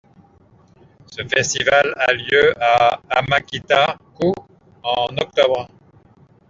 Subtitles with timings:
[1.05, 4.31] Ce festival a lieu à Hamakita-ku
[4.81, 5.67] en octobre.